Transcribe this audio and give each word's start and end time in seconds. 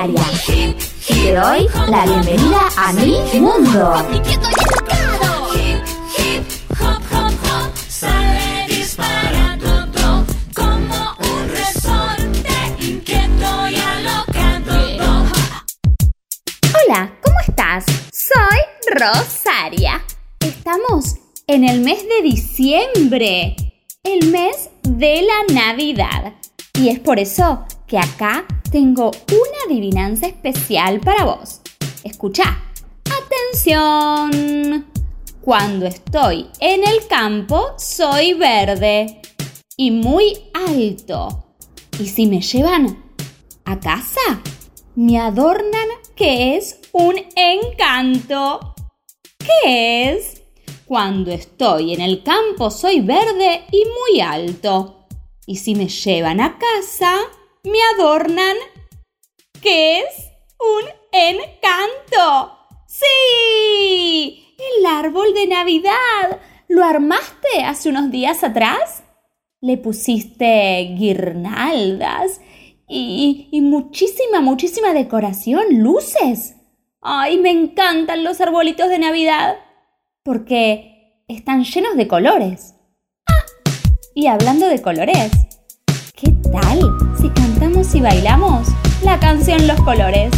Rosaria. 0.00 0.24
Y 1.08 1.14
te 1.14 1.34
doy 1.34 1.68
la 1.88 2.04
bienvenida 2.06 2.60
a 2.76 2.92
mi 2.94 3.18
mundo. 3.38 3.94
Hola, 16.72 17.12
¿cómo 17.22 17.40
estás? 17.46 17.84
Soy 18.10 18.94
Rosaria. 18.98 20.02
Estamos 20.40 21.16
en 21.46 21.68
el 21.68 21.80
mes 21.80 22.04
de 22.08 22.22
diciembre, 22.22 23.56
el 24.02 24.30
mes 24.30 24.70
de 24.82 25.22
la 25.22 25.54
Navidad. 25.54 26.32
Y 26.74 26.88
es 26.88 26.98
por 27.00 27.18
eso 27.18 27.66
que 27.90 27.98
acá 27.98 28.46
tengo 28.70 29.10
una 29.32 29.58
adivinanza 29.66 30.28
especial 30.28 31.00
para 31.00 31.24
vos. 31.24 31.60
Escucha. 32.04 32.62
Atención. 33.52 34.86
Cuando 35.40 35.86
estoy 35.86 36.46
en 36.60 36.86
el 36.86 37.08
campo 37.08 37.74
soy 37.78 38.34
verde 38.34 39.20
y 39.76 39.90
muy 39.90 40.38
alto. 40.54 41.56
Y 41.98 42.06
si 42.06 42.26
me 42.26 42.40
llevan 42.40 43.02
a 43.64 43.80
casa, 43.80 44.40
me 44.94 45.18
adornan 45.18 45.88
que 46.14 46.56
es 46.56 46.78
un 46.92 47.16
encanto. 47.34 48.74
¿Qué 49.36 50.12
es? 50.12 50.42
Cuando 50.86 51.32
estoy 51.32 51.94
en 51.94 52.02
el 52.02 52.22
campo 52.22 52.70
soy 52.70 53.00
verde 53.00 53.62
y 53.72 53.82
muy 53.84 54.20
alto. 54.20 55.08
Y 55.44 55.56
si 55.56 55.74
me 55.74 55.88
llevan 55.88 56.40
a 56.40 56.56
casa, 56.56 57.18
me 57.64 57.78
adornan 57.94 58.56
que 59.60 60.00
es 60.00 60.30
un 60.58 60.88
encanto. 61.12 62.58
¡Sí! 62.86 64.54
El 64.78 64.86
árbol 64.86 65.34
de 65.34 65.46
Navidad. 65.46 66.40
¿Lo 66.68 66.84
armaste 66.84 67.64
hace 67.64 67.88
unos 67.88 68.10
días 68.10 68.44
atrás? 68.44 69.02
Le 69.60 69.76
pusiste 69.76 70.94
guirnaldas 70.96 72.40
y, 72.88 73.48
muchísima, 73.62 74.40
muchísima 74.40 74.92
decoración, 74.92 75.64
luces. 75.78 76.56
Ay, 77.00 77.38
me 77.38 77.50
encantan 77.50 78.24
los 78.24 78.40
arbolitos 78.40 78.88
de 78.88 78.98
Navidad 78.98 79.56
porque 80.22 81.24
están 81.28 81.64
llenos 81.64 81.96
de 81.96 82.08
colores. 82.08 82.74
Ah, 83.26 83.44
y 84.14 84.26
hablando 84.26 84.66
de 84.66 84.82
colores, 84.82 85.30
¿qué 86.20 86.32
tal 86.52 86.80
si 87.18 87.28
cantamos 87.30 87.94
y 87.94 88.00
bailamos 88.00 88.68
la 89.02 89.18
canción 89.18 89.66
Los 89.66 89.80
Colores? 89.82 90.30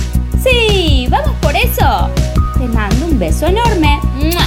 Sí, 0.42 1.06
vamos 1.10 1.34
por 1.40 1.54
eso. 1.56 2.08
Te 2.58 2.66
mando 2.68 3.06
un 3.06 3.18
beso 3.18 3.46
enorme. 3.46 3.98
¡Mua! 4.16 4.46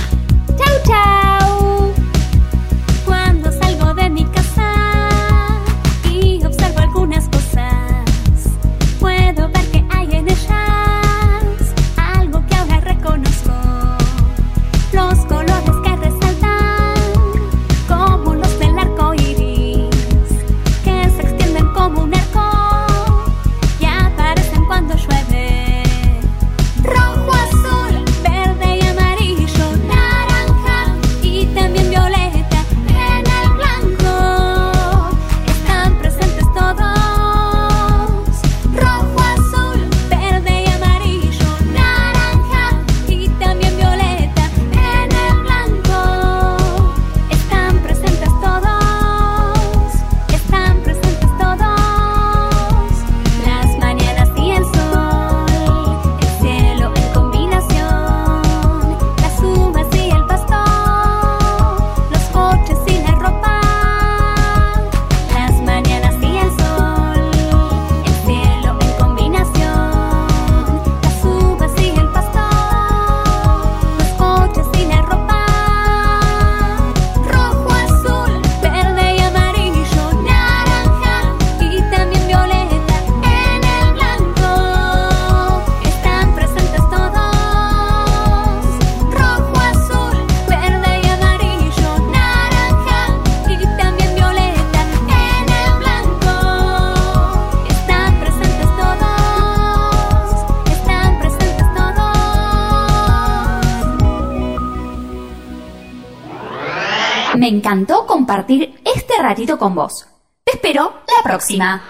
Me 107.37 107.49
encantó 107.49 108.05
compartir 108.05 108.79
este 108.85 109.21
ratito 109.21 109.57
con 109.57 109.75
vos. 109.75 110.07
Te 110.43 110.53
espero 110.53 111.01
la 111.07 111.23
próxima. 111.23 111.81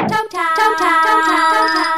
Chau, 0.00 0.08
chau, 0.08 0.44
chau, 0.56 0.76
chau, 0.78 1.20
chau, 1.24 1.66
chau. 1.74 1.91